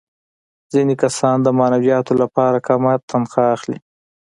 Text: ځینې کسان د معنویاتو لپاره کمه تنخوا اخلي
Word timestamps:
ځینې 0.71 0.93
کسان 1.03 1.37
د 1.43 1.47
معنویاتو 1.59 2.13
لپاره 2.21 2.57
کمه 2.67 2.93
تنخوا 3.09 3.45
اخلي 3.55 3.77